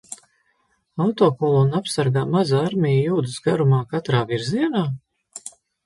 Autokolonnu 1.05 1.77
apsargā 1.81 2.25
maza 2.37 2.63
armija 2.71 3.05
jūdzes 3.07 3.39
garumā 3.47 3.85
katrā 3.97 4.27
virzienā? 4.35 4.87